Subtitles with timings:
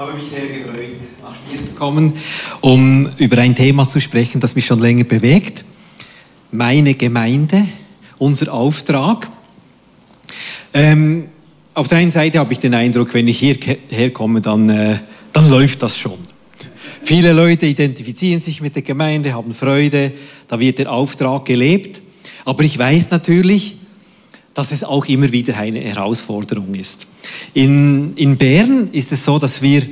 [0.00, 2.14] habe mich sehr gefreut, nach Spiel zu kommen,
[2.62, 5.62] um über ein Thema zu sprechen, das mich schon länger bewegt.
[6.50, 7.66] Meine Gemeinde,
[8.16, 9.28] unser Auftrag.
[10.72, 11.28] Ähm,
[11.74, 14.98] auf der einen Seite habe ich den Eindruck, wenn ich hierher komme, dann, äh,
[15.34, 16.18] dann läuft das schon.
[17.02, 20.12] Viele Leute identifizieren sich mit der Gemeinde, haben Freude,
[20.48, 22.00] da wird der Auftrag gelebt.
[22.46, 23.76] Aber ich weiß natürlich,
[24.60, 27.06] dass es auch immer wieder eine Herausforderung ist.
[27.54, 29.82] In, in Bern ist es so, dass wir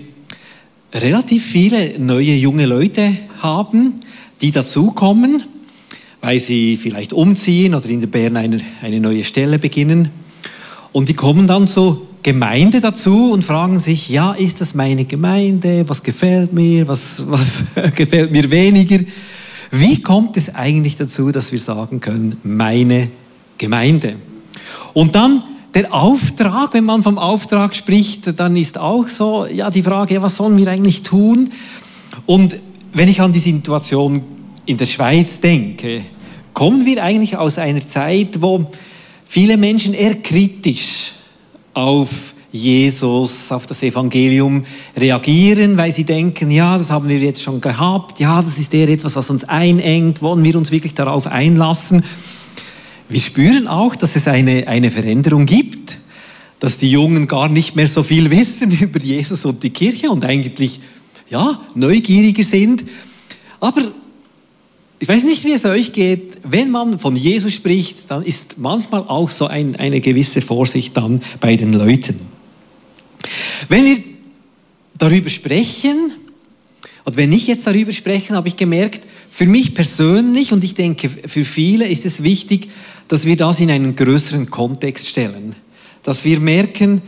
[0.92, 3.94] relativ viele neue junge Leute haben,
[4.42, 5.42] die dazukommen,
[6.20, 10.10] weil sie vielleicht umziehen oder in Bern eine, eine neue Stelle beginnen.
[10.92, 15.88] Und die kommen dann zur Gemeinde dazu und fragen sich, ja, ist das meine Gemeinde?
[15.88, 16.86] Was gefällt mir?
[16.88, 17.64] Was, was
[17.94, 18.98] gefällt mir weniger?
[19.70, 23.08] Wie kommt es eigentlich dazu, dass wir sagen können, meine
[23.56, 24.16] Gemeinde?
[24.98, 25.44] Und dann
[25.74, 30.34] der Auftrag, wenn man vom Auftrag spricht, dann ist auch so, ja, die Frage, was
[30.34, 31.52] sollen wir eigentlich tun?
[32.26, 32.58] Und
[32.94, 34.22] wenn ich an die Situation
[34.66, 36.02] in der Schweiz denke,
[36.52, 38.66] kommen wir eigentlich aus einer Zeit, wo
[39.24, 41.12] viele Menschen eher kritisch
[41.74, 42.10] auf
[42.50, 44.64] Jesus, auf das Evangelium
[44.96, 48.88] reagieren, weil sie denken, ja, das haben wir jetzt schon gehabt, ja, das ist eher
[48.88, 52.02] etwas, was uns einengt, wollen wir uns wirklich darauf einlassen?
[53.08, 55.96] Wir spüren auch, dass es eine, eine Veränderung gibt,
[56.60, 60.24] dass die Jungen gar nicht mehr so viel wissen über Jesus und die Kirche und
[60.24, 60.80] eigentlich
[61.30, 62.84] ja, neugieriger sind.
[63.60, 63.82] Aber
[64.98, 66.38] ich weiß nicht, wie es euch geht.
[66.42, 71.22] Wenn man von Jesus spricht, dann ist manchmal auch so ein, eine gewisse Vorsicht dann
[71.40, 72.20] bei den Leuten.
[73.68, 73.98] Wenn wir
[74.98, 76.12] darüber sprechen,
[77.04, 79.06] und wenn ich jetzt darüber spreche, habe ich gemerkt,
[79.38, 82.70] für mich persönlich und ich denke für viele ist es wichtig,
[83.06, 85.54] dass wir das in einen größeren Kontext stellen.
[86.02, 87.02] Dass wir merken,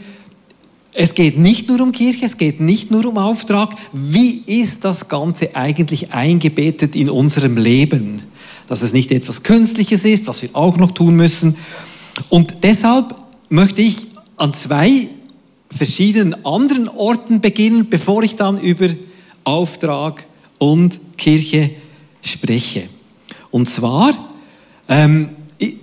[0.92, 3.70] es geht nicht nur um Kirche, es geht nicht nur um Auftrag.
[3.92, 8.22] Wie ist das Ganze eigentlich eingebettet in unserem Leben?
[8.68, 11.56] Dass es nicht etwas Künstliches ist, was wir auch noch tun müssen.
[12.28, 13.12] Und deshalb
[13.48, 14.06] möchte ich
[14.36, 15.08] an zwei
[15.68, 18.86] verschiedenen anderen Orten beginnen, bevor ich dann über
[19.42, 20.24] Auftrag
[20.58, 21.89] und Kirche spreche.
[23.50, 24.12] Und zwar
[24.88, 25.30] ähm,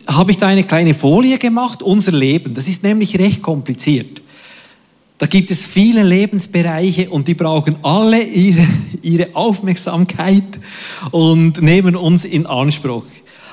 [0.08, 2.54] habe ich da eine kleine Folie gemacht, unser Leben.
[2.54, 4.22] Das ist nämlich recht kompliziert.
[5.18, 8.66] Da gibt es viele Lebensbereiche und die brauchen alle ihre,
[9.02, 10.60] ihre Aufmerksamkeit
[11.12, 13.06] und nehmen uns in Anspruch.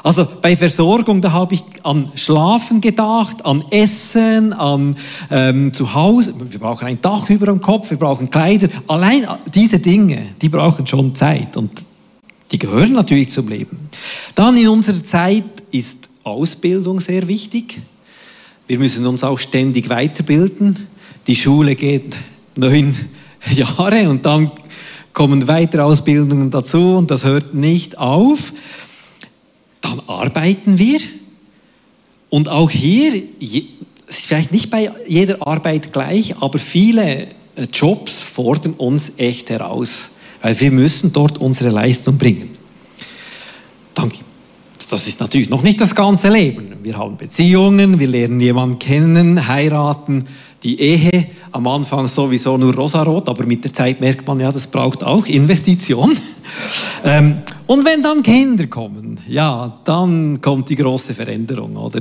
[0.02, 4.96] Also bei Versorgung, da habe ich an Schlafen gedacht, an Essen, an
[5.30, 6.34] ähm, Zuhause.
[6.50, 8.68] Wir brauchen ein Dach über dem Kopf, wir brauchen Kleider.
[8.86, 11.70] Allein diese Dinge, die brauchen schon Zeit und
[12.53, 13.88] die gehören natürlich zum Leben.
[14.34, 17.81] Dann in unserer Zeit ist Ausbildung sehr wichtig.
[18.66, 20.87] Wir müssen uns auch ständig weiterbilden.
[21.27, 22.16] Die Schule geht
[22.56, 22.94] neun
[23.55, 24.50] Jahre und dann
[25.12, 28.53] kommen weitere Ausbildungen dazu und das hört nicht auf.
[29.81, 31.00] Dann arbeiten wir
[32.31, 33.22] und auch hier,
[34.06, 40.09] vielleicht nicht bei jeder Arbeit gleich, aber viele äh, Jobs fordern uns echt heraus,
[40.44, 42.50] weil wir müssen dort unsere Leistung bringen.
[43.94, 44.12] Dann
[44.91, 46.66] das ist natürlich noch nicht das ganze Leben.
[46.82, 50.25] Wir haben Beziehungen, wir lernen jemanden kennen, heiraten,
[50.62, 51.28] die Ehe.
[51.50, 55.27] Am Anfang sowieso nur rosarot, aber mit der Zeit merkt man ja, das braucht auch
[55.27, 56.16] Investition.
[57.06, 62.00] Ähm, und wenn dann Kinder kommen, ja, dann kommt die große Veränderung, oder?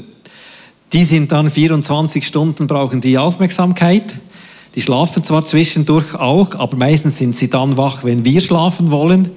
[0.93, 4.15] Die sind dann 24 Stunden, brauchen die Aufmerksamkeit.
[4.75, 9.29] Die schlafen zwar zwischendurch auch, aber meistens sind sie dann wach, wenn wir schlafen wollen.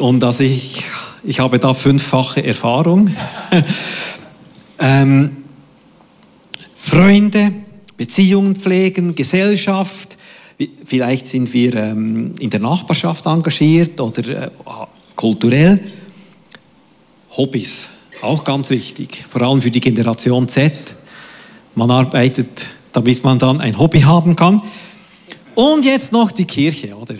[0.00, 0.84] Und also ich
[1.26, 3.10] ich habe da fünffache Erfahrung.
[4.78, 5.38] ähm,
[6.76, 7.52] Freunde,
[7.96, 10.18] Beziehungen pflegen, Gesellschaft.
[10.84, 14.50] Vielleicht sind wir ähm, in der Nachbarschaft engagiert oder äh,
[15.16, 15.80] kulturell.
[17.30, 17.88] Hobbys,
[18.20, 20.72] auch ganz wichtig, vor allem für die Generation Z.
[21.74, 24.62] Man arbeitet, damit man dann ein Hobby haben kann.
[25.54, 27.16] Und jetzt noch die Kirche, oder?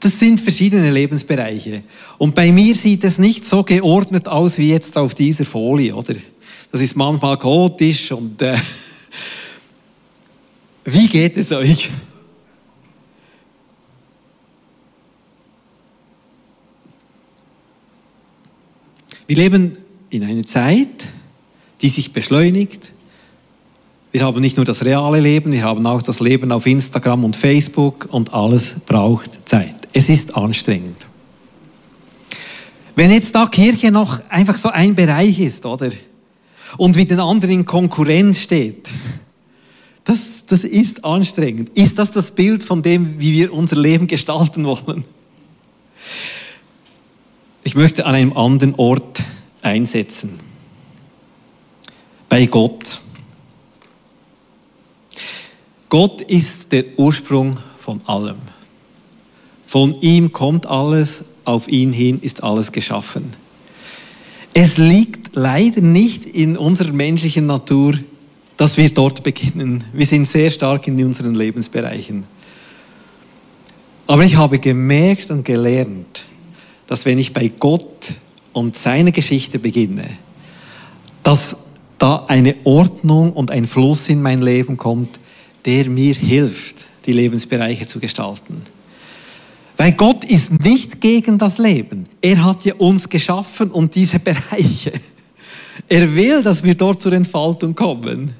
[0.00, 1.84] Das sind verschiedene Lebensbereiche.
[2.18, 6.14] Und bei mir sieht es nicht so geordnet aus wie jetzt auf dieser Folie, oder?
[6.70, 8.56] Das ist manchmal chaotisch und äh,
[10.84, 11.88] wie geht es euch?
[19.26, 19.78] Wir leben
[20.10, 21.08] in einer Zeit,
[21.82, 22.92] die sich beschleunigt.
[24.12, 27.36] Wir haben nicht nur das reale Leben, wir haben auch das Leben auf Instagram und
[27.36, 29.74] Facebook und alles braucht Zeit.
[29.92, 31.06] Es ist anstrengend.
[32.96, 35.90] Wenn jetzt da Kirche noch einfach so ein Bereich ist, oder?
[36.76, 38.88] Und mit den anderen in Konkurrenz steht,
[40.04, 41.70] das, das ist anstrengend.
[41.70, 45.04] Ist das das Bild von dem, wie wir unser Leben gestalten wollen?
[47.64, 49.22] Ich möchte an einem anderen Ort
[49.62, 50.38] einsetzen.
[52.34, 53.00] Bei Gott.
[55.88, 58.38] Gott ist der Ursprung von allem.
[59.64, 63.30] Von ihm kommt alles, auf ihn hin ist alles geschaffen.
[64.52, 67.94] Es liegt leider nicht in unserer menschlichen Natur,
[68.56, 69.84] dass wir dort beginnen.
[69.92, 72.24] Wir sind sehr stark in unseren Lebensbereichen.
[74.08, 76.24] Aber ich habe gemerkt und gelernt,
[76.88, 78.12] dass wenn ich bei Gott
[78.52, 80.18] und seiner Geschichte beginne,
[81.22, 81.54] dass
[82.04, 85.18] da eine Ordnung und ein Fluss in mein Leben kommt,
[85.64, 88.60] der mir hilft, die Lebensbereiche zu gestalten.
[89.78, 92.04] Weil Gott ist nicht gegen das Leben.
[92.20, 94.92] Er hat ja uns geschaffen und diese Bereiche.
[95.88, 98.32] Er will, dass wir dort zur Entfaltung kommen.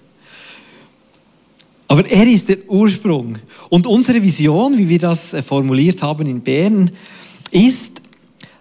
[1.89, 3.39] Aber er ist der Ursprung.
[3.71, 6.91] Und unsere Vision, wie wir das äh, formuliert haben in Bern,
[7.51, 8.03] ist,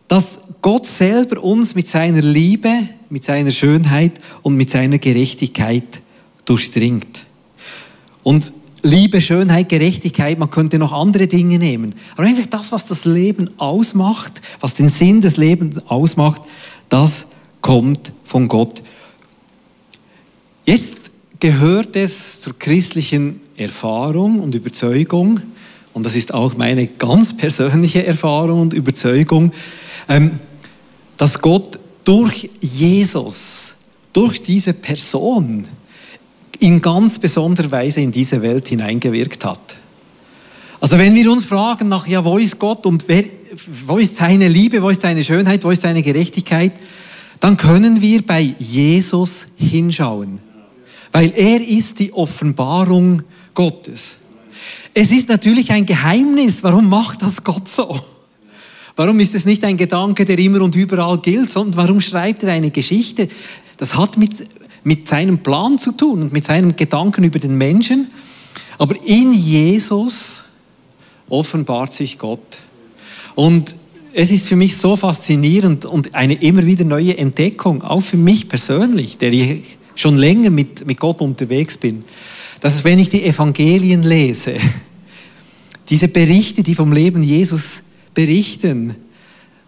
[0.08, 2.72] dass Gott selber uns mit seiner Liebe,
[3.14, 6.02] mit seiner Schönheit und mit seiner Gerechtigkeit
[6.46, 7.26] durchdringt.
[8.24, 8.52] Und
[8.82, 11.94] Liebe, Schönheit, Gerechtigkeit, man könnte noch andere Dinge nehmen.
[12.16, 16.42] Aber einfach das, was das Leben ausmacht, was den Sinn des Lebens ausmacht,
[16.90, 17.28] das
[17.62, 18.82] kommt von Gott.
[20.66, 20.98] Jetzt
[21.40, 25.40] gehört es zur christlichen Erfahrung und Überzeugung,
[25.94, 29.52] und das ist auch meine ganz persönliche Erfahrung und Überzeugung,
[30.10, 30.40] ähm,
[31.18, 33.74] dass Gott durch Jesus,
[34.12, 35.66] durch diese Person
[36.60, 39.76] in ganz besonderer Weise in diese Welt hineingewirkt hat.
[40.80, 43.24] Also wenn wir uns fragen nach, ja, wo ist Gott und wer,
[43.88, 46.74] wo ist seine Liebe, wo ist seine Schönheit, wo ist seine Gerechtigkeit,
[47.40, 50.40] dann können wir bei Jesus hinschauen.
[51.12, 53.24] Weil er ist die Offenbarung
[53.54, 54.16] Gottes.
[54.94, 58.00] Es ist natürlich ein Geheimnis, warum macht das Gott so?
[58.96, 62.54] Warum ist es nicht ein Gedanke, der immer und überall gilt, sondern warum schreibt er
[62.54, 63.28] eine Geschichte?
[63.78, 64.32] Das hat mit,
[64.84, 68.08] mit seinem Plan zu tun und mit seinem Gedanken über den Menschen.
[68.78, 70.44] Aber in Jesus
[71.28, 72.60] offenbart sich Gott.
[73.34, 73.76] Und
[74.14, 78.48] es ist für mich so faszinierend und eine immer wieder neue Entdeckung, auch für mich
[78.48, 82.00] persönlich, der ich schon länger mit, mit Gott unterwegs bin,
[82.62, 84.56] dass wenn ich die Evangelien lese,
[85.90, 87.82] diese Berichte, die vom Leben Jesus
[88.14, 88.96] berichten,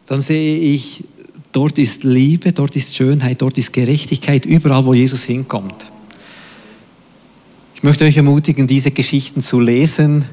[0.06, 1.04] dann sehe ich,
[1.52, 5.86] dort ist Liebe, dort ist Schönheit, dort ist Gerechtigkeit, überall, wo Jesus hinkommt.
[7.76, 10.26] Ich möchte euch ermutigen, diese Geschichten zu lesen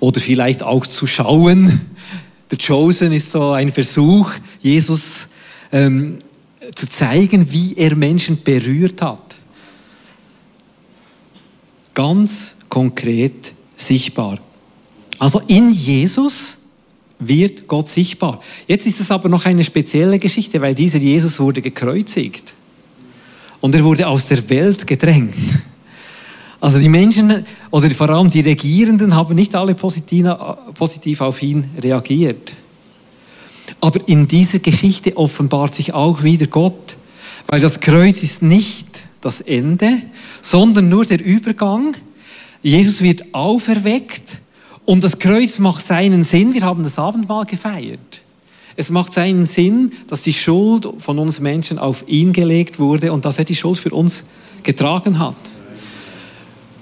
[0.00, 1.80] oder vielleicht auch zu schauen.
[2.50, 5.28] The Chosen ist so ein Versuch, Jesus
[5.72, 6.18] ähm,
[6.74, 9.36] zu zeigen, wie er Menschen berührt hat.
[11.94, 14.38] Ganz konkret sichtbar.
[15.18, 16.56] Also in Jesus
[17.20, 18.40] wird Gott sichtbar.
[18.66, 22.54] Jetzt ist es aber noch eine spezielle Geschichte, weil dieser Jesus wurde gekreuzigt.
[23.60, 25.34] Und er wurde aus der Welt gedrängt.
[26.60, 32.54] Also die Menschen oder vor allem die Regierenden haben nicht alle positiv auf ihn reagiert.
[33.80, 36.96] Aber in dieser Geschichte offenbart sich auch wieder Gott,
[37.46, 38.86] weil das Kreuz ist nicht
[39.20, 40.02] das Ende,
[40.42, 41.94] sondern nur der Übergang.
[42.62, 44.39] Jesus wird auferweckt
[44.90, 46.52] und das Kreuz macht seinen Sinn.
[46.52, 48.22] Wir haben das Abendmahl gefeiert.
[48.74, 53.24] Es macht seinen Sinn, dass die Schuld von uns Menschen auf ihn gelegt wurde und
[53.24, 54.24] dass er die Schuld für uns
[54.64, 55.36] getragen hat.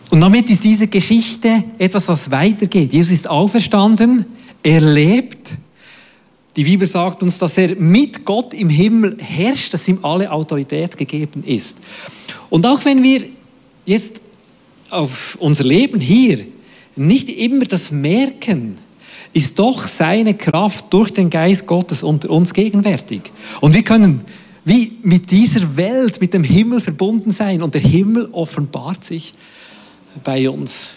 [0.08, 2.94] Und damit ist diese Geschichte etwas, was weitergeht.
[2.94, 4.24] Jesus ist auferstanden,
[4.62, 5.50] er lebt.
[6.56, 10.96] Die Bibel sagt uns, dass er mit Gott im Himmel herrscht, dass ihm alle Autorität
[10.96, 11.76] gegeben ist.
[12.48, 13.24] Und auch wenn wir
[13.84, 14.22] jetzt
[14.88, 16.46] auf unser Leben hier
[16.98, 18.76] nicht immer das Merken,
[19.32, 23.22] ist doch seine Kraft durch den Geist Gottes unter uns gegenwärtig.
[23.60, 24.22] Und wir können
[24.64, 29.32] wie mit dieser Welt, mit dem Himmel verbunden sein und der Himmel offenbart sich
[30.22, 30.88] bei uns.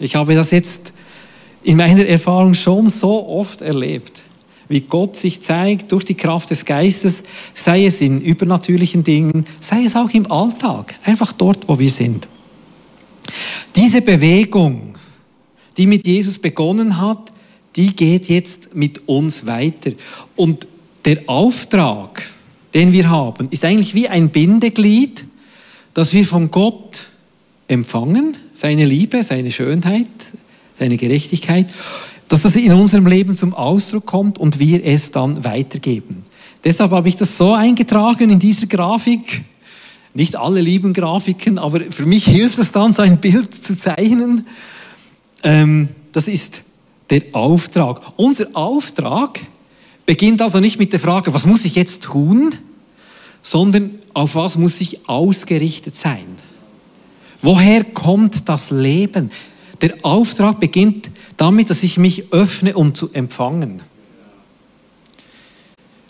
[0.00, 0.92] Ich habe das jetzt
[1.62, 4.24] in meiner Erfahrung schon so oft erlebt,
[4.68, 7.22] wie Gott sich zeigt durch die Kraft des Geistes,
[7.54, 12.26] sei es in übernatürlichen Dingen, sei es auch im Alltag, einfach dort, wo wir sind.
[13.76, 14.94] Diese Bewegung,
[15.76, 17.32] die mit Jesus begonnen hat,
[17.76, 19.92] die geht jetzt mit uns weiter.
[20.36, 20.66] Und
[21.04, 22.22] der Auftrag,
[22.74, 25.24] den wir haben, ist eigentlich wie ein Bindeglied,
[25.94, 27.08] das wir von Gott
[27.68, 30.06] empfangen, seine Liebe, seine Schönheit,
[30.78, 31.66] seine Gerechtigkeit,
[32.28, 36.24] dass das in unserem Leben zum Ausdruck kommt und wir es dann weitergeben.
[36.64, 39.44] Deshalb habe ich das so eingetragen in dieser Grafik.
[40.14, 44.46] Nicht alle lieben Grafiken, aber für mich hilft es dann, so ein Bild zu zeichnen.
[45.42, 46.62] Ähm, das ist
[47.10, 48.00] der Auftrag.
[48.16, 49.40] Unser Auftrag
[50.06, 52.54] beginnt also nicht mit der Frage, was muss ich jetzt tun,
[53.42, 56.26] sondern auf was muss ich ausgerichtet sein.
[57.40, 59.30] Woher kommt das Leben?
[59.80, 63.82] Der Auftrag beginnt damit, dass ich mich öffne, um zu empfangen.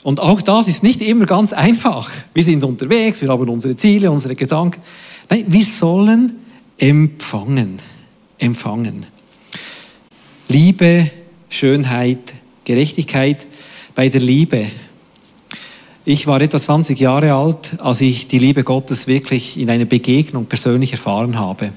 [0.02, 2.10] Und auch das ist nicht immer ganz einfach.
[2.34, 4.82] Wir sind unterwegs, wir haben unsere Ziele, unsere Gedanken.
[5.30, 6.32] Nein, wir sollen
[6.76, 7.78] empfangen.
[8.38, 9.06] Empfangen.
[10.52, 11.10] Liebe,
[11.48, 12.34] Schönheit,
[12.66, 13.46] Gerechtigkeit
[13.94, 14.66] bei der Liebe.
[16.04, 20.44] Ich war etwa 20 Jahre alt, als ich die Liebe Gottes wirklich in einer Begegnung
[20.44, 21.72] persönlich erfahren habe.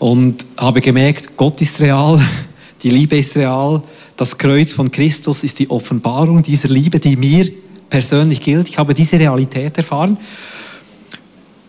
[0.00, 2.20] Und habe gemerkt, Gott ist real,
[2.82, 3.80] die Liebe ist real,
[4.16, 7.48] das Kreuz von Christus ist die Offenbarung dieser Liebe, die mir
[7.88, 8.68] persönlich gilt.
[8.68, 10.18] Ich habe diese Realität erfahren.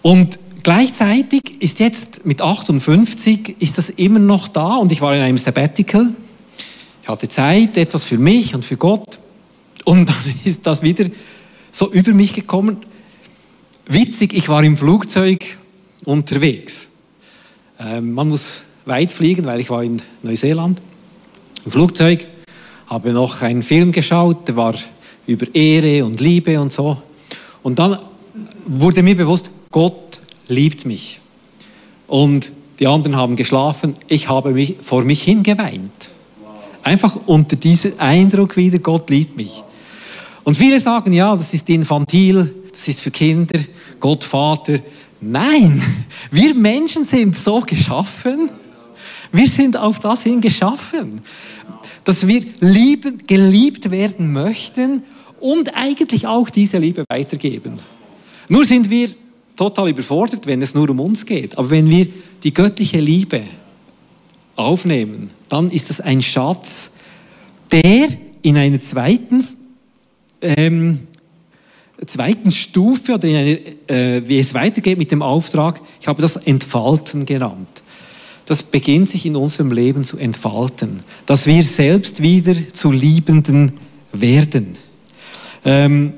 [0.01, 5.21] Und gleichzeitig ist jetzt mit 58 ist das immer noch da und ich war in
[5.21, 6.11] einem Sabbatical.
[7.03, 9.19] Ich hatte Zeit, etwas für mich und für Gott.
[9.83, 11.05] Und dann ist das wieder
[11.69, 12.77] so über mich gekommen.
[13.85, 15.45] Witzig, ich war im Flugzeug
[16.03, 16.87] unterwegs.
[17.79, 20.81] Ähm, man muss weit fliegen, weil ich war in Neuseeland.
[21.63, 22.25] Im Flugzeug
[22.87, 24.73] habe noch einen Film geschaut, der war
[25.27, 26.97] über Ehre und Liebe und so.
[27.61, 27.99] Und dann
[28.65, 30.04] wurde mir bewusst, Gott
[30.47, 31.19] liebt mich.
[32.07, 36.09] Und die anderen haben geschlafen, ich habe mich vor mich hingeweint.
[36.83, 39.63] Einfach unter diesem Eindruck wieder, Gott liebt mich.
[40.43, 43.59] Und viele sagen, ja, das ist infantil, das ist für Kinder,
[43.99, 44.79] Gott Vater.
[45.21, 45.81] Nein,
[46.31, 48.49] wir Menschen sind so geschaffen.
[49.31, 51.21] Wir sind auf das hin geschaffen
[52.05, 55.03] dass wir lieben, geliebt werden möchten
[55.39, 57.73] und eigentlich auch diese Liebe weitergeben.
[58.47, 59.09] Nur sind wir
[59.55, 61.57] total überfordert, wenn es nur um uns geht.
[61.57, 62.07] Aber wenn wir
[62.43, 63.43] die göttliche Liebe
[64.55, 66.91] aufnehmen, dann ist das ein Schatz,
[67.71, 68.09] der
[68.41, 69.45] in einer zweiten,
[70.41, 71.07] ähm,
[72.05, 73.57] zweiten Stufe oder in einer,
[73.87, 77.83] äh, wie es weitergeht mit dem Auftrag, ich habe das Entfalten genannt
[78.45, 83.73] das beginnt sich in unserem Leben zu entfalten, dass wir selbst wieder zu Liebenden
[84.11, 84.77] werden.
[85.63, 86.13] Ähm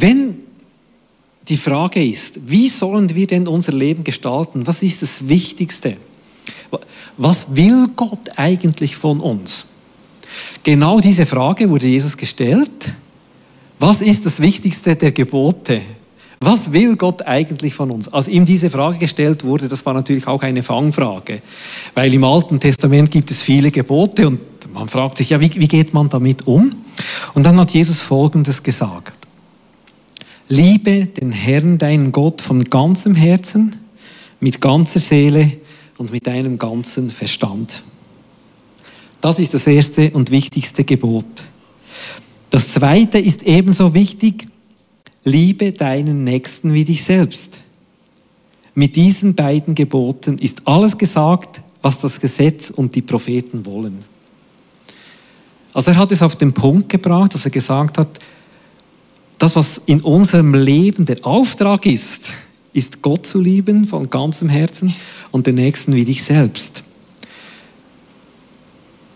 [0.00, 0.36] wenn
[1.48, 4.66] die Frage ist, wie sollen wir denn unser Leben gestalten?
[4.66, 5.96] Was ist das Wichtigste?
[7.16, 9.66] Was will Gott eigentlich von uns?
[10.62, 12.92] Genau diese Frage wurde Jesus gestellt.
[13.78, 15.80] Was ist das Wichtigste der Gebote?
[16.40, 18.08] Was will Gott eigentlich von uns?
[18.08, 21.40] Als ihm diese Frage gestellt wurde, das war natürlich auch eine Fangfrage,
[21.94, 24.40] weil im Alten Testament gibt es viele Gebote und
[24.74, 26.74] man fragt sich, ja, wie, wie geht man damit um?
[27.32, 29.15] Und dann hat Jesus Folgendes gesagt.
[30.48, 33.76] Liebe den Herrn, deinen Gott, von ganzem Herzen,
[34.38, 35.52] mit ganzer Seele
[35.98, 37.82] und mit deinem ganzen Verstand.
[39.20, 41.26] Das ist das erste und wichtigste Gebot.
[42.50, 44.46] Das zweite ist ebenso wichtig,
[45.24, 47.62] liebe deinen Nächsten wie dich selbst.
[48.74, 54.04] Mit diesen beiden Geboten ist alles gesagt, was das Gesetz und die Propheten wollen.
[55.72, 58.20] Also er hat es auf den Punkt gebracht, dass er gesagt hat,
[59.38, 62.30] das, was in unserem Leben der Auftrag ist,
[62.72, 64.94] ist Gott zu lieben von ganzem Herzen
[65.30, 66.82] und den Nächsten wie dich selbst.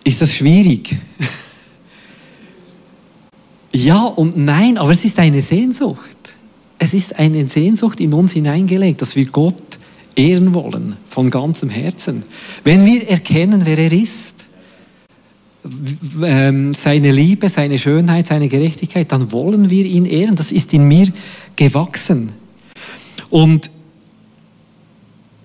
[0.05, 0.97] Ist das schwierig?
[3.73, 6.35] Ja und nein, aber es ist eine Sehnsucht.
[6.81, 9.63] Es ist eine Sehnsucht in uns hineingelegt, dass wir Gott
[10.17, 12.25] ehren wollen von ganzem Herzen.
[12.65, 14.30] Wenn wir erkennen, wer er ist,
[16.73, 20.37] seine Liebe, seine Schönheit, seine Gerechtigkeit, dann wollen wir ihn ehren.
[20.37, 21.09] Das ist in mir
[21.57, 22.31] gewachsen.
[23.31, 23.71] Und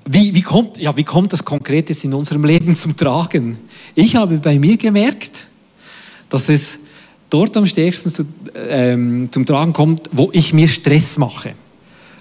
[0.08, 3.58] wie, wie, kommt, ja, wie kommt das Konkretes in unserem Leben zum Tragen?
[3.96, 5.48] Ich habe bei mir gemerkt,
[6.30, 6.78] dass es
[7.30, 8.26] dort am stärksten zu,
[8.70, 11.54] ähm, zum Tragen kommt, wo ich mir Stress mache.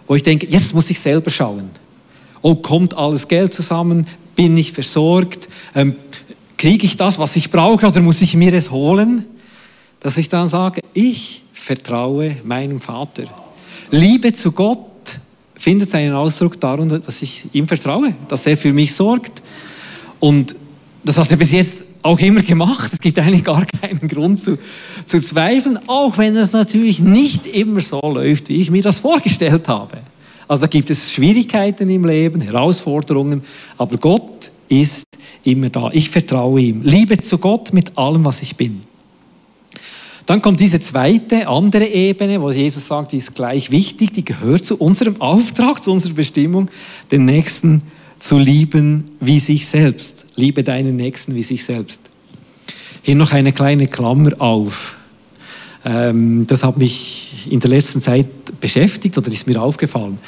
[0.06, 1.70] Wo ich denke, jetzt muss ich selber schauen.
[2.42, 4.06] Oh, kommt alles Geld zusammen?
[4.34, 5.48] Bin ich versorgt?
[5.74, 5.96] Ähm,
[6.64, 9.26] Kriege ich das, was ich brauche, oder muss ich mir es holen?
[10.00, 13.24] Dass ich dann sage, ich vertraue meinem Vater.
[13.90, 14.78] Liebe zu Gott
[15.56, 19.42] findet seinen Ausdruck darin, dass ich ihm vertraue, dass er für mich sorgt.
[20.20, 20.56] Und
[21.04, 22.90] das hat er bis jetzt auch immer gemacht.
[22.94, 24.56] Es gibt eigentlich gar keinen Grund zu,
[25.04, 29.68] zu zweifeln, auch wenn es natürlich nicht immer so läuft, wie ich mir das vorgestellt
[29.68, 29.98] habe.
[30.48, 33.42] Also da gibt es Schwierigkeiten im Leben, Herausforderungen,
[33.76, 34.43] aber Gott
[34.82, 35.04] ist
[35.42, 35.90] immer da.
[35.92, 36.82] Ich vertraue ihm.
[36.82, 38.80] Liebe zu Gott mit allem, was ich bin.
[40.26, 44.64] Dann kommt diese zweite, andere Ebene, wo Jesus sagt, die ist gleich wichtig, die gehört
[44.64, 46.70] zu unserem Auftrag, zu unserer Bestimmung,
[47.10, 47.82] den Nächsten
[48.18, 50.24] zu lieben wie sich selbst.
[50.36, 52.00] Liebe deinen Nächsten wie sich selbst.
[53.02, 54.96] Hier noch eine kleine Klammer auf.
[55.84, 58.26] Ähm, das hat mich in der letzten Zeit
[58.60, 60.18] beschäftigt oder ist mir aufgefallen.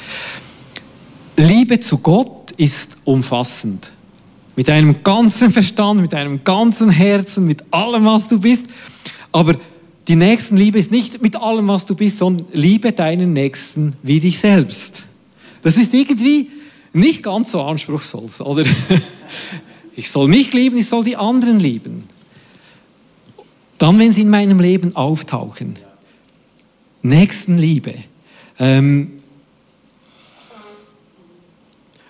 [1.37, 3.91] Liebe zu Gott ist umfassend.
[4.57, 8.65] Mit deinem ganzen Verstand, mit deinem ganzen Herzen, mit allem, was du bist.
[9.31, 9.55] Aber
[10.07, 14.39] die Nächstenliebe ist nicht mit allem, was du bist, sondern liebe deinen Nächsten wie dich
[14.39, 15.03] selbst.
[15.61, 16.49] Das ist irgendwie
[16.91, 18.65] nicht ganz so anspruchsvoll, oder?
[19.95, 22.03] Ich soll mich lieben, ich soll die anderen lieben.
[23.79, 25.73] Dann, wenn sie in meinem Leben auftauchen.
[27.01, 27.95] Nächstenliebe.
[28.59, 29.16] Ähm,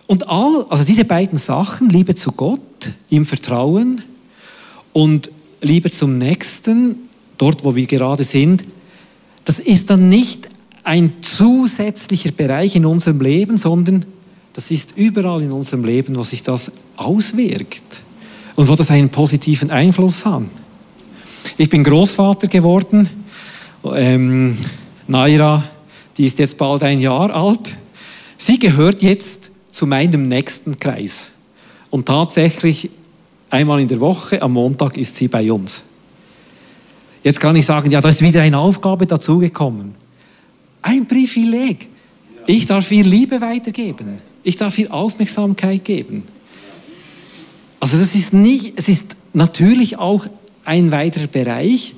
[0.07, 2.61] und all, also diese beiden Sachen, Liebe zu Gott,
[3.09, 4.01] ihm Vertrauen
[4.93, 5.29] und
[5.61, 6.95] Liebe zum Nächsten,
[7.37, 8.63] dort wo wir gerade sind,
[9.45, 10.49] das ist dann nicht
[10.83, 14.05] ein zusätzlicher Bereich in unserem Leben, sondern
[14.53, 18.01] das ist überall in unserem Leben, wo sich das auswirkt
[18.55, 20.43] und wo das einen positiven Einfluss hat.
[21.57, 23.09] Ich bin Großvater geworden.
[23.83, 24.57] Ähm,
[25.07, 25.63] Naira,
[26.17, 27.75] die ist jetzt bald ein Jahr alt.
[28.37, 31.27] Sie gehört jetzt zu meinem nächsten Kreis.
[31.89, 32.89] Und tatsächlich
[33.49, 35.83] einmal in der Woche, am Montag, ist sie bei uns.
[37.23, 39.93] Jetzt kann ich sagen, ja, da ist wieder eine Aufgabe dazugekommen.
[40.81, 41.87] Ein Privileg.
[42.45, 44.17] Ich darf ihr Liebe weitergeben.
[44.43, 46.23] Ich darf ihr Aufmerksamkeit geben.
[47.79, 50.25] Also das ist nicht, es ist natürlich auch
[50.63, 51.93] ein weiterer Bereich,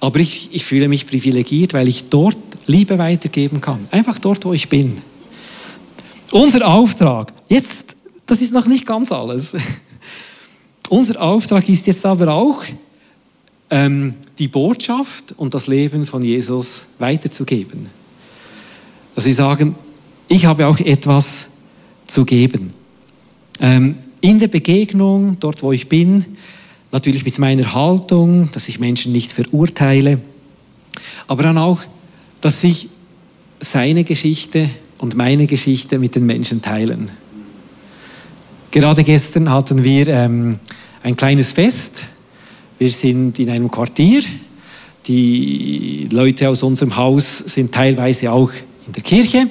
[0.00, 2.36] aber ich, ich fühle mich privilegiert, weil ich dort
[2.66, 3.88] Liebe weitergeben kann.
[3.90, 4.94] Einfach dort, wo ich bin.
[6.34, 7.94] Unser Auftrag, jetzt,
[8.26, 9.52] das ist noch nicht ganz alles.
[10.88, 12.64] Unser Auftrag ist jetzt aber auch,
[13.70, 17.88] ähm, die Botschaft und das Leben von Jesus weiterzugeben.
[19.14, 19.76] Dass wir sagen,
[20.26, 21.46] ich habe auch etwas
[22.08, 22.72] zu geben.
[23.60, 26.24] Ähm, in der Begegnung, dort wo ich bin,
[26.90, 30.20] natürlich mit meiner Haltung, dass ich Menschen nicht verurteile,
[31.28, 31.78] aber dann auch,
[32.40, 32.88] dass ich
[33.60, 34.68] seine Geschichte
[35.04, 37.10] und meine Geschichte mit den Menschen teilen.
[38.70, 40.58] Gerade gestern hatten wir ähm,
[41.02, 42.04] ein kleines Fest.
[42.78, 44.22] Wir sind in einem Quartier.
[45.06, 48.50] Die Leute aus unserem Haus sind teilweise auch
[48.86, 49.46] in der Kirche.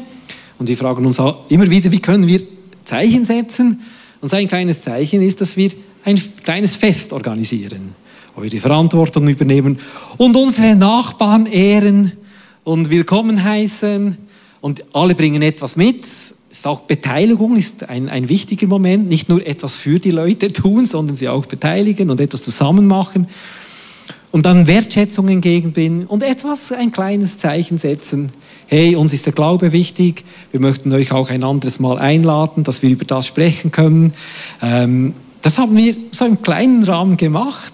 [0.57, 2.41] Und wir fragen uns immer wieder, wie können wir
[2.83, 3.79] Zeichen setzen?
[4.21, 5.69] Und sein kleines Zeichen ist, dass wir
[6.03, 7.93] ein kleines Fest organisieren,
[8.35, 9.77] wo wir die Verantwortung übernehmen
[10.17, 12.13] und unsere Nachbarn ehren
[12.63, 14.17] und willkommen heißen
[14.63, 16.05] und alle bringen etwas mit.
[16.49, 19.09] Ist auch Beteiligung ist ein, ein wichtiger Moment.
[19.09, 23.27] Nicht nur etwas für die Leute tun, sondern sie auch beteiligen und etwas zusammen machen.
[24.31, 28.31] Und dann Wertschätzung entgegenbringen und etwas, ein kleines Zeichen setzen.
[28.67, 30.23] Hey, uns ist der Glaube wichtig.
[30.51, 34.13] Wir möchten euch auch ein anderes Mal einladen, dass wir über das sprechen können.
[34.61, 37.73] Ähm, das haben wir so im kleinen Rahmen gemacht.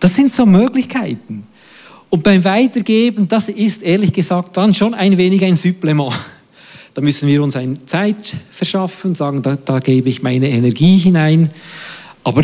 [0.00, 1.44] Das sind so Möglichkeiten.
[2.10, 6.12] Und beim Weitergeben, das ist ehrlich gesagt dann schon ein wenig ein Supplement.
[6.92, 11.50] Da müssen wir uns eine Zeit verschaffen, sagen, da, da gebe ich meine Energie hinein.
[12.24, 12.42] Aber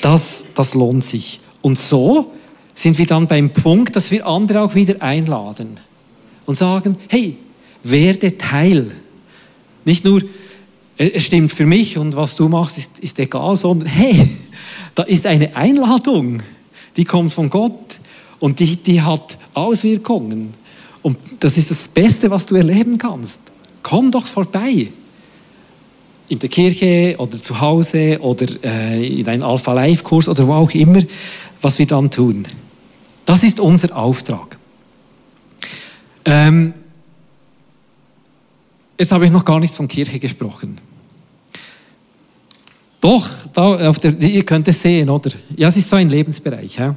[0.00, 1.40] das, das lohnt sich.
[1.62, 2.32] Und so
[2.74, 5.80] sind wir dann beim Punkt, dass wir andere auch wieder einladen
[6.46, 7.36] und sagen, hey,
[7.82, 8.92] werde Teil.
[9.84, 10.22] Nicht nur,
[10.96, 14.28] es stimmt für mich und was du machst, ist, ist egal, sondern hey,
[14.94, 16.40] da ist eine Einladung,
[16.96, 17.87] die kommt von Gott
[18.40, 20.52] und die, die hat Auswirkungen.
[21.02, 23.40] Und das ist das Beste, was du erleben kannst.
[23.82, 24.88] Komm doch vorbei.
[26.28, 31.02] In der Kirche oder zu Hause oder äh, in einem Alpha-Life-Kurs oder wo auch immer,
[31.62, 32.46] was wir dann tun.
[33.24, 34.58] Das ist unser Auftrag.
[36.24, 36.74] Ähm,
[38.98, 40.78] jetzt habe ich noch gar nichts von Kirche gesprochen.
[43.00, 45.30] Doch, da auf der, ihr könnt es sehen, oder?
[45.56, 46.76] Ja, es ist so ein Lebensbereich.
[46.76, 46.94] Ja?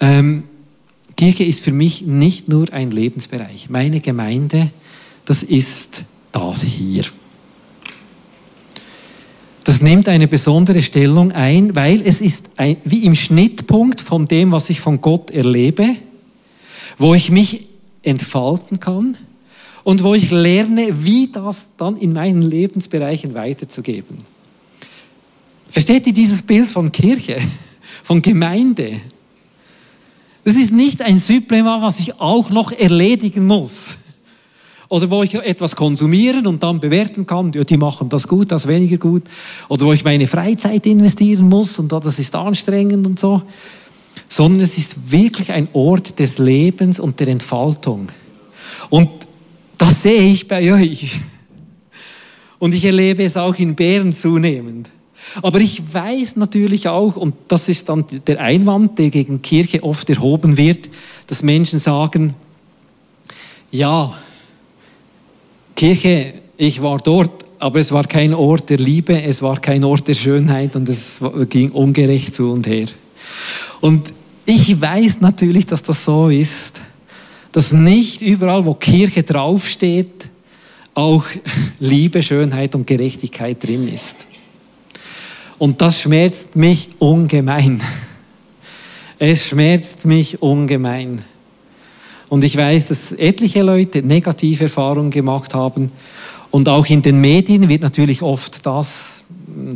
[0.00, 0.44] Ähm,
[1.16, 3.70] Kirche ist für mich nicht nur ein Lebensbereich.
[3.70, 4.70] Meine Gemeinde,
[5.24, 7.04] das ist das hier.
[9.64, 14.52] Das nimmt eine besondere Stellung ein, weil es ist ein, wie im Schnittpunkt von dem,
[14.52, 15.96] was ich von Gott erlebe,
[16.98, 17.66] wo ich mich
[18.02, 19.16] entfalten kann
[19.82, 24.18] und wo ich lerne, wie das dann in meinen Lebensbereichen weiterzugeben.
[25.68, 27.36] Versteht ihr dieses Bild von Kirche,
[28.04, 29.00] von Gemeinde?
[30.46, 33.96] Das ist nicht ein Supplement, was ich auch noch erledigen muss.
[34.88, 38.68] Oder wo ich etwas konsumieren und dann bewerten kann, ja, die machen das gut, das
[38.68, 39.24] weniger gut.
[39.68, 43.42] Oder wo ich meine Freizeit investieren muss und das ist anstrengend und so.
[44.28, 48.06] sondern es ist wirklich ein Ort des Lebens und der Entfaltung.
[48.88, 49.10] Und
[49.76, 51.18] das sehe ich bei euch.
[52.60, 54.90] Und ich erlebe es auch in Bären zunehmend.
[55.42, 60.08] Aber ich weiß natürlich auch, und das ist dann der Einwand, der gegen Kirche oft
[60.08, 60.88] erhoben wird,
[61.26, 62.34] dass Menschen sagen,
[63.70, 64.12] ja,
[65.74, 70.08] Kirche, ich war dort, aber es war kein Ort der Liebe, es war kein Ort
[70.08, 72.86] der Schönheit und es ging ungerecht zu und her.
[73.80, 74.12] Und
[74.46, 76.80] ich weiß natürlich, dass das so ist,
[77.52, 80.28] dass nicht überall, wo Kirche draufsteht,
[80.94, 81.24] auch
[81.80, 84.25] Liebe, Schönheit und Gerechtigkeit drin ist.
[85.58, 87.80] Und das schmerzt mich ungemein.
[89.18, 91.22] Es schmerzt mich ungemein.
[92.28, 95.92] Und ich weiß, dass etliche Leute negative Erfahrungen gemacht haben.
[96.50, 99.24] Und auch in den Medien wird natürlich oft das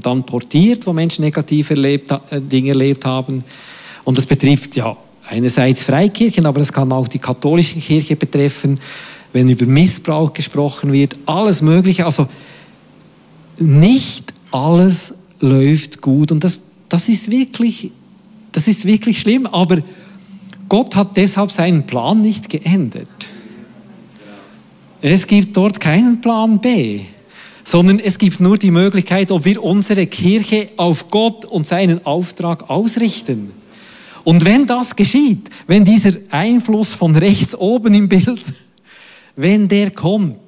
[0.03, 3.45] dann portiert, wo Menschen negative erlebt, äh, Dinge erlebt haben.
[4.05, 4.97] Und das betrifft ja
[5.29, 8.79] einerseits Freikirchen, aber es kann auch die katholische Kirche betreffen,
[9.33, 12.05] wenn über Missbrauch gesprochen wird, alles Mögliche.
[12.05, 12.27] Also
[13.59, 17.91] nicht alles läuft gut und das, das, ist wirklich,
[18.53, 19.79] das ist wirklich schlimm, aber
[20.69, 23.09] Gott hat deshalb seinen Plan nicht geändert.
[25.03, 27.01] Es gibt dort keinen Plan B,
[27.65, 32.69] sondern es gibt nur die Möglichkeit, ob wir unsere Kirche auf Gott und seinen Auftrag
[32.69, 33.53] ausrichten.
[34.25, 38.43] Und wenn das geschieht, wenn dieser Einfluss von rechts oben im Bild,
[39.37, 40.39] wenn der kommt,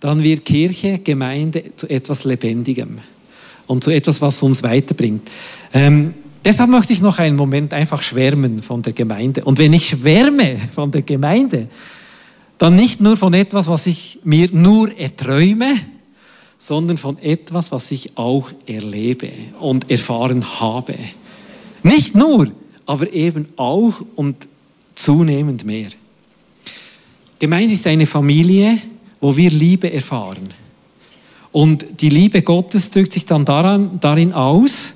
[0.00, 2.98] dann wird Kirche, Gemeinde zu etwas Lebendigem
[3.66, 5.30] und zu etwas, was uns weiterbringt.
[5.72, 9.44] Ähm, deshalb möchte ich noch einen Moment einfach schwärmen von der Gemeinde.
[9.44, 11.68] Und wenn ich schwärme von der Gemeinde,
[12.58, 15.80] dann nicht nur von etwas, was ich mir nur erträume,
[16.58, 20.94] sondern von etwas, was ich auch erlebe und erfahren habe.
[21.82, 22.52] Nicht nur,
[22.86, 24.48] aber eben auch und
[24.94, 25.88] zunehmend mehr.
[27.40, 28.78] Gemeinde ist eine Familie,
[29.20, 30.48] wo wir Liebe erfahren.
[31.52, 34.92] Und die Liebe Gottes drückt sich dann daran, darin aus,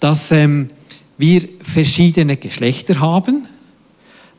[0.00, 0.70] dass ähm,
[1.18, 3.46] wir verschiedene Geschlechter haben,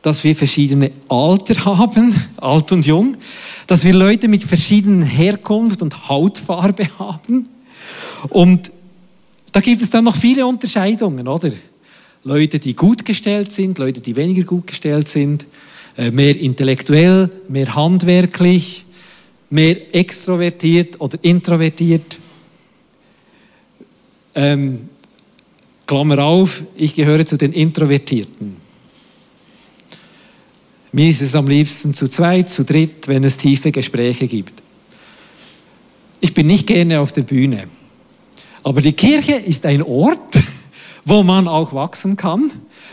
[0.02, 3.16] dass wir verschiedene Alter haben, alt und jung,
[3.66, 7.48] dass wir Leute mit verschiedenen Herkunft und Hautfarbe haben.
[8.28, 8.70] Und
[9.52, 11.50] da gibt es dann noch viele Unterscheidungen, oder?
[12.24, 15.46] Leute, die gut gestellt sind, Leute, die weniger gut gestellt sind,
[15.96, 18.85] äh, mehr intellektuell, mehr handwerklich,
[19.56, 22.18] mehr extrovertiert oder introvertiert.
[24.34, 24.90] Ähm,
[25.86, 28.56] Klammer auf, ich gehöre zu den Introvertierten.
[30.92, 34.62] Mir ist es am liebsten zu zweit, zu dritt, wenn es tiefe Gespräche gibt.
[36.20, 37.64] Ich bin nicht gerne auf der Bühne.
[38.62, 40.36] Aber die Kirche ist ein Ort,
[41.06, 42.50] wo man auch wachsen kann,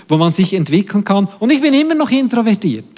[0.08, 1.28] wo man sich entwickeln kann.
[1.40, 2.93] Und ich bin immer noch introvertiert.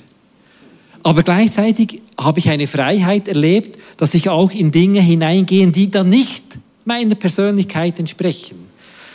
[1.06, 6.10] Aber gleichzeitig habe ich eine Freiheit erlebt, dass ich auch in Dinge hineingehe, die dann
[6.10, 8.56] nicht meiner Persönlichkeit entsprechen,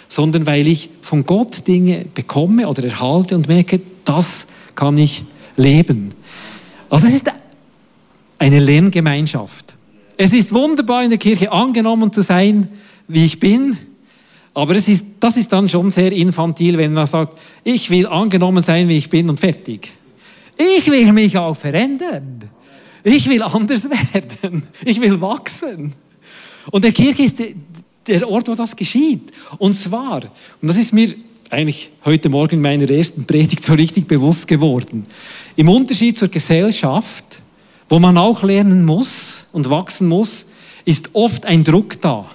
[0.06, 5.24] sondern weil ich von Gott Dinge bekomme oder erhalte und merke, das kann ich
[5.56, 6.10] leben.
[6.90, 7.32] Also es ist
[8.38, 9.74] eine Lerngemeinschaft.
[10.16, 12.68] Es ist wunderbar in der Kirche angenommen zu sein,
[13.08, 13.76] wie ich bin,
[14.54, 18.62] aber es ist, das ist dann schon sehr infantil, wenn man sagt, ich will angenommen
[18.62, 19.92] sein, wie ich bin und fertig.
[20.60, 22.50] Ich will mich auch verändern.
[23.02, 24.62] Ich will anders werden.
[24.84, 25.94] Ich will wachsen.
[26.70, 27.38] Und der Kirche ist
[28.06, 29.32] der Ort, wo das geschieht.
[29.58, 30.22] Und zwar,
[30.60, 31.14] und das ist mir
[31.48, 35.06] eigentlich heute Morgen in meiner ersten Predigt so richtig bewusst geworden,
[35.56, 37.24] im Unterschied zur Gesellschaft,
[37.88, 40.44] wo man auch lernen muss und wachsen muss,
[40.84, 42.26] ist oft ein Druck da.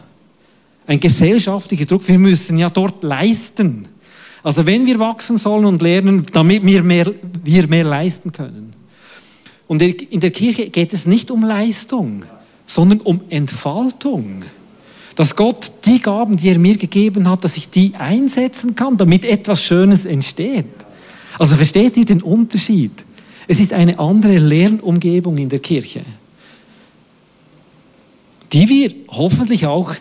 [0.88, 2.07] Ein gesellschaftlicher Druck.
[2.07, 3.88] Wir müssen ja dort leisten.
[4.45, 7.12] Also wenn wir wachsen sollen und lernen, damit wir mehr,
[7.43, 8.73] wir mehr leisten können.
[9.65, 12.25] Und in der Kirche geht es nicht um Leistung,
[12.67, 14.45] sondern um Entfaltung.
[15.15, 19.25] Dass Gott die Gaben, die er mir gegeben hat, dass ich die einsetzen kann, damit
[19.25, 20.67] etwas Schönes entsteht.
[21.39, 23.03] Also versteht ihr den Unterschied?
[23.47, 26.01] Es ist eine andere Lernumgebung in der Kirche,
[28.53, 29.95] die wir hoffentlich auch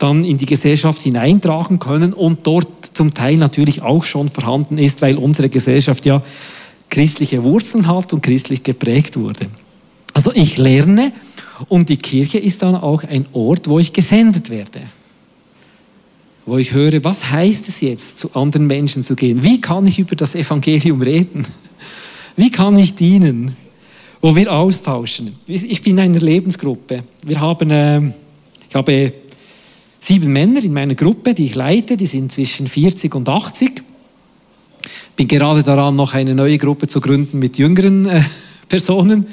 [0.00, 5.02] dann in die Gesellschaft hineintragen können und dort zum Teil natürlich auch schon vorhanden ist,
[5.02, 6.20] weil unsere Gesellschaft ja
[6.88, 9.46] christliche Wurzeln hat und christlich geprägt wurde.
[10.14, 11.12] Also ich lerne
[11.68, 14.80] und die Kirche ist dann auch ein Ort, wo ich gesendet werde.
[16.46, 19.44] Wo ich höre, was heißt es jetzt, zu anderen Menschen zu gehen?
[19.44, 21.46] Wie kann ich über das Evangelium reden?
[22.36, 23.54] Wie kann ich dienen?
[24.22, 25.34] Wo wir austauschen.
[25.46, 27.02] Ich bin in einer Lebensgruppe.
[27.24, 28.12] Wir haben, äh,
[28.68, 29.12] ich habe
[30.00, 33.82] sieben Männer in meiner Gruppe, die ich leite, die sind zwischen 40 und 80.
[35.14, 38.22] bin gerade daran, noch eine neue Gruppe zu gründen mit jüngeren äh,
[38.68, 39.26] Personen.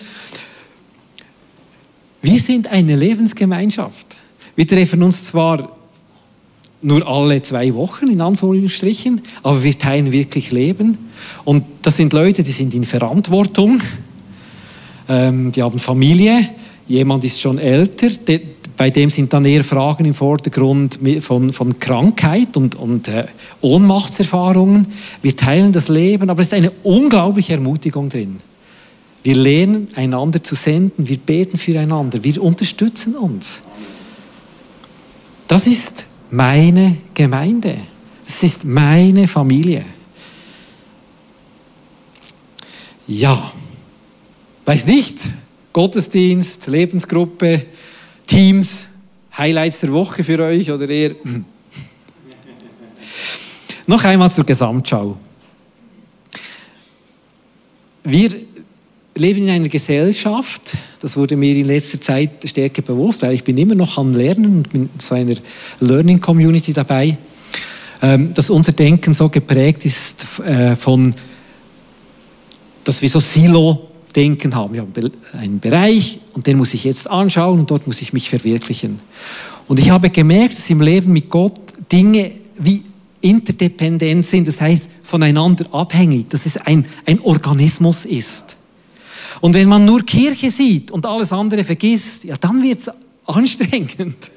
[2.22, 4.18] Wir sind eine Lebensgemeinschaft.
[4.56, 5.78] Wir treffen uns zwar
[6.82, 10.98] nur alle zwei Wochen, in Anführungsstrichen, aber wir teilen wirklich Leben.
[11.46, 13.82] Und das sind Leute, die sind in Verantwortung,
[15.10, 16.50] ähm, die haben Familie,
[16.88, 18.42] jemand ist schon älter, de,
[18.78, 23.26] bei dem sind dann eher Fragen im Vordergrund von, von Krankheit und, und äh,
[23.62, 24.88] Ohnmachtserfahrungen.
[25.24, 28.38] Wir teilen das Leben, aber es ist eine unglaubliche Ermutigung drin.
[29.24, 33.62] Wir lernen einander zu senden, wir beten füreinander, wir unterstützen uns.
[35.48, 37.78] Das ist meine Gemeinde.
[38.26, 39.86] Das ist meine Familie.
[43.08, 43.52] Ja,
[44.66, 45.18] weiß nicht,
[45.74, 47.66] Gottesdienst, Lebensgruppe,
[48.28, 48.86] Teams,
[49.38, 51.16] Highlights der Woche für euch oder eher.
[53.88, 55.18] Noch einmal zur Gesamtschau.
[58.04, 58.32] Wir
[59.16, 60.62] leben in einer Gesellschaft,
[61.00, 64.58] das wurde mir in letzter Zeit stärker bewusst, weil ich bin immer noch am Lernen
[64.58, 65.36] und bin in so einer
[65.80, 67.18] Learning Community dabei,
[68.02, 71.14] ähm, dass unser Denken so geprägt ist äh, von,
[72.84, 73.20] dass wir so
[74.18, 74.74] Silo-Denken haben.
[74.74, 74.94] Wir haben
[75.34, 79.00] einen Bereich und den muss ich jetzt anschauen und dort muss ich mich verwirklichen.
[79.68, 81.60] Und ich habe gemerkt, dass im Leben mit Gott
[81.92, 82.84] Dinge wie
[83.22, 88.58] interdependent sind, das heißt voneinander abhängig, dass es ein, ein Organismus ist.
[89.40, 92.92] Und wenn man nur Kirche sieht und alles andere vergisst, ja, dann wird es
[93.26, 94.32] anstrengend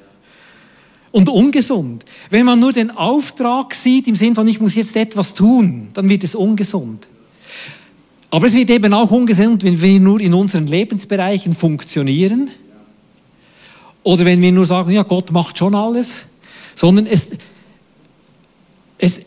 [1.11, 2.05] und ungesund.
[2.29, 6.07] Wenn man nur den Auftrag sieht im Sinn von, ich muss jetzt etwas tun, dann
[6.07, 7.07] wird es ungesund.
[8.31, 12.49] Aber es wird eben auch ungesund, wenn wir nur in unseren Lebensbereichen funktionieren.
[14.03, 16.23] Oder wenn wir nur sagen, ja, Gott macht schon alles.
[16.73, 17.27] Sondern es,
[18.97, 19.21] es,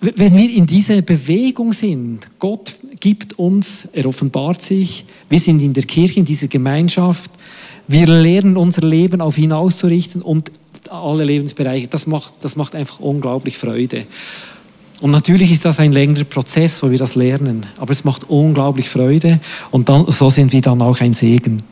[0.00, 5.74] wenn wir in dieser Bewegung sind, Gott gibt uns, er offenbart sich, wir sind in
[5.74, 7.30] der Kirche, in dieser Gemeinschaft,
[7.88, 10.50] wir lernen unser Leben auf ihn auszurichten und
[10.90, 14.06] alle Lebensbereiche, das macht, das macht einfach unglaublich Freude.
[15.00, 18.88] Und natürlich ist das ein längerer Prozess, wo wir das lernen, aber es macht unglaublich
[18.88, 21.62] Freude und dann, so sind wir dann auch ein Segen.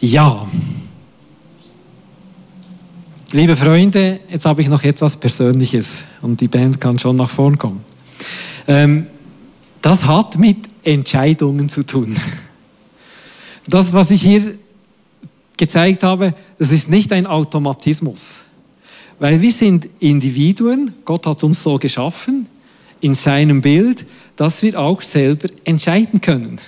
[0.00, 0.46] Ja,
[3.32, 7.58] Liebe Freunde, jetzt habe ich noch etwas Persönliches und die Band kann schon nach vorn
[7.58, 7.84] kommen.
[8.66, 9.06] Ähm,
[9.82, 12.16] das hat mit Entscheidungen zu tun.
[13.66, 14.54] Das, was ich hier
[15.58, 18.36] gezeigt habe, das ist nicht ein Automatismus.
[19.18, 22.46] Weil wir sind Individuen, Gott hat uns so geschaffen,
[23.00, 26.60] in seinem Bild, dass wir auch selber entscheiden können.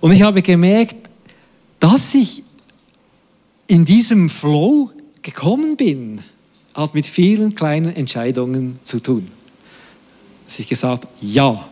[0.00, 0.96] Und ich habe gemerkt,
[1.80, 2.42] dass ich
[3.66, 4.90] in diesem Flow
[5.22, 6.20] gekommen bin,
[6.74, 9.28] hat mit vielen kleinen Entscheidungen zu tun.
[10.46, 11.68] Dass ich gesagt ja,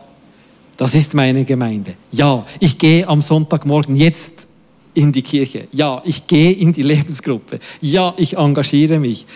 [0.76, 1.94] das ist meine Gemeinde.
[2.11, 4.46] Ja, ich gehe am Sonntagmorgen jetzt
[4.94, 5.68] in die Kirche.
[5.72, 7.61] Ja, ich gehe in die Lebensgruppe.
[7.81, 9.26] Ja, ich engagiere mich.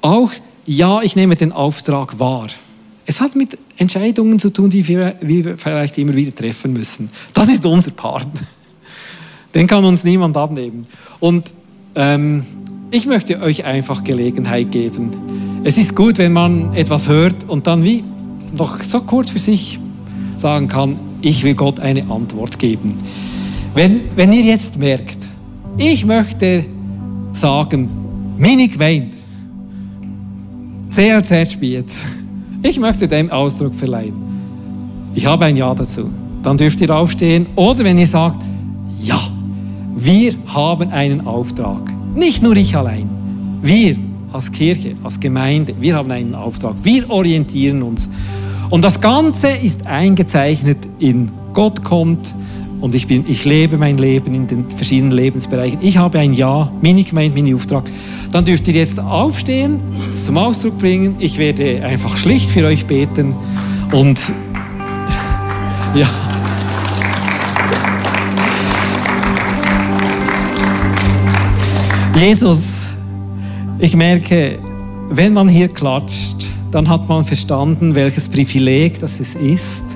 [0.00, 0.30] Auch
[0.66, 2.48] ja, ich nehme den Auftrag wahr.
[3.06, 7.10] Es hat mit Entscheidungen zu tun, die wir, wir vielleicht immer wieder treffen müssen.
[7.34, 8.28] Das ist unser Part.
[9.54, 10.86] Den kann uns niemand abnehmen.
[11.18, 11.52] Und
[11.96, 12.44] ähm,
[12.92, 15.10] ich möchte euch einfach Gelegenheit geben.
[15.64, 18.04] Es ist gut, wenn man etwas hört und dann wie
[18.56, 19.78] noch so kurz für sich
[20.36, 22.96] sagen kann, ich will Gott eine Antwort geben.
[23.74, 25.18] Wenn, wenn ihr jetzt merkt,
[25.76, 26.64] ich möchte
[27.32, 27.88] sagen,
[28.36, 29.16] Minik weint,
[30.90, 31.90] CLZ spielt,
[32.62, 34.12] ich möchte dem Ausdruck verleihen.
[35.14, 36.10] Ich habe ein Ja dazu.
[36.42, 37.46] Dann dürft ihr aufstehen.
[37.56, 38.42] Oder wenn ihr sagt,
[39.02, 39.20] ja,
[39.96, 41.82] wir haben einen Auftrag.
[42.14, 43.08] Nicht nur ich allein.
[43.62, 43.96] Wir
[44.32, 46.76] als Kirche, als Gemeinde, wir haben einen Auftrag.
[46.82, 48.08] Wir orientieren uns.
[48.70, 52.32] Und das Ganze ist eingezeichnet in Gott kommt
[52.80, 55.78] und ich, bin, ich lebe mein Leben in den verschiedenen Lebensbereichen.
[55.82, 57.84] Ich habe ein Ja, Mini-Gemeinde, Mini-Auftrag.
[58.32, 61.16] Dann dürft ihr jetzt aufstehen, das zum Ausdruck bringen.
[61.18, 63.34] Ich werde einfach schlicht für euch beten
[63.92, 64.20] und
[65.94, 66.08] ja.
[72.16, 72.62] Jesus,
[73.78, 74.58] ich merke,
[75.08, 79.89] wenn man hier klatscht, dann hat man verstanden, welches Privileg das ist,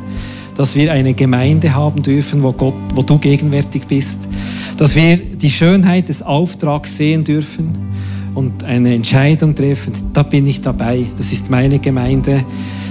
[0.56, 4.18] dass wir eine Gemeinde haben dürfen, wo, Gott, wo du gegenwärtig bist,
[4.76, 7.72] dass wir die Schönheit des Auftrags sehen dürfen
[8.34, 9.92] und eine Entscheidung treffen.
[10.12, 11.06] Da bin ich dabei.
[11.16, 12.44] Das ist meine Gemeinde.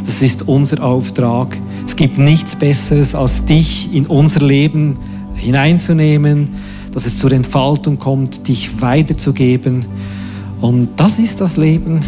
[0.05, 1.57] Das ist unser Auftrag.
[1.85, 4.95] Es gibt nichts Besseres, als dich in unser Leben
[5.35, 6.49] hineinzunehmen,
[6.91, 9.85] dass es zur Entfaltung kommt, dich weiterzugeben.
[10.61, 11.99] Und das ist das Leben.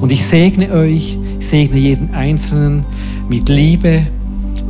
[0.00, 2.84] Und ich segne euch, ich segne jeden Einzelnen,
[3.28, 4.06] mit Liebe,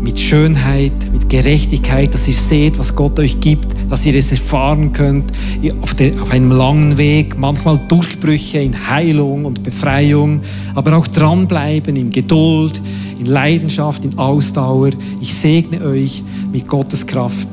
[0.05, 4.93] mit Schönheit, mit Gerechtigkeit, dass ihr seht, was Gott euch gibt, dass ihr es erfahren
[4.93, 5.33] könnt
[5.81, 10.43] auf, der, auf einem langen Weg, manchmal Durchbrüche in Heilung und Befreiung,
[10.75, 12.81] aber auch dranbleiben in Geduld,
[13.19, 14.90] in Leidenschaft, in Ausdauer.
[15.21, 17.49] Ich segne euch mit Gottes Kraft.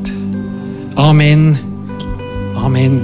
[0.95, 1.57] Amen.
[2.55, 2.99] Amen.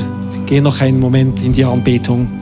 [0.45, 2.37] Gehen noch einen Moment in die Anbetung.